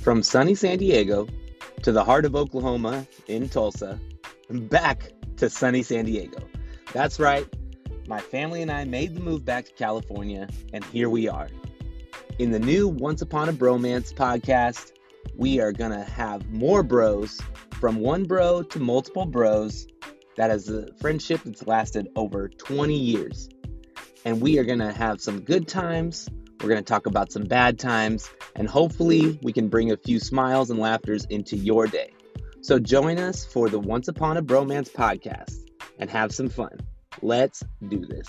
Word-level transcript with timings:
From 0.00 0.22
sunny 0.22 0.54
San 0.54 0.78
Diego 0.78 1.28
to 1.82 1.92
the 1.92 2.02
heart 2.02 2.24
of 2.24 2.34
Oklahoma 2.34 3.06
in 3.28 3.50
Tulsa, 3.50 4.00
and 4.48 4.68
back 4.68 5.12
to 5.36 5.50
sunny 5.50 5.82
San 5.82 6.06
Diego. 6.06 6.38
That's 6.94 7.20
right, 7.20 7.46
my 8.06 8.18
family 8.18 8.62
and 8.62 8.72
I 8.72 8.84
made 8.84 9.14
the 9.14 9.20
move 9.20 9.44
back 9.44 9.66
to 9.66 9.72
California, 9.72 10.48
and 10.72 10.82
here 10.86 11.10
we 11.10 11.28
are. 11.28 11.48
In 12.38 12.50
the 12.50 12.58
new 12.58 12.88
Once 12.88 13.20
Upon 13.20 13.50
a 13.50 13.52
Bromance 13.52 14.14
podcast, 14.14 14.92
we 15.36 15.60
are 15.60 15.70
going 15.70 15.92
to 15.92 16.02
have 16.02 16.48
more 16.50 16.82
bros 16.82 17.38
from 17.78 17.96
one 17.96 18.24
bro 18.24 18.62
to 18.62 18.80
multiple 18.80 19.26
bros 19.26 19.86
that 20.36 20.50
is 20.50 20.70
a 20.70 20.92
friendship 20.94 21.42
that's 21.44 21.66
lasted 21.66 22.08
over 22.16 22.48
20 22.48 22.94
years. 22.96 23.50
And 24.24 24.40
we 24.40 24.58
are 24.58 24.64
going 24.64 24.78
to 24.78 24.92
have 24.92 25.20
some 25.20 25.40
good 25.40 25.68
times. 25.68 26.26
We're 26.60 26.68
going 26.68 26.84
to 26.84 26.88
talk 26.88 27.06
about 27.06 27.32
some 27.32 27.44
bad 27.44 27.78
times. 27.78 28.30
And 28.54 28.68
hopefully, 28.68 29.38
we 29.42 29.52
can 29.52 29.68
bring 29.68 29.92
a 29.92 29.96
few 29.96 30.20
smiles 30.20 30.70
and 30.70 30.78
laughters 30.78 31.24
into 31.26 31.56
your 31.56 31.86
day. 31.86 32.10
So 32.60 32.78
join 32.78 33.18
us 33.18 33.44
for 33.44 33.70
the 33.70 33.78
Once 33.78 34.08
Upon 34.08 34.36
a 34.36 34.42
Bromance 34.42 34.90
podcast 34.90 35.56
and 35.98 36.10
have 36.10 36.32
some 36.32 36.50
fun. 36.50 36.78
Let's 37.22 37.64
do 37.88 38.04
this. 38.04 38.28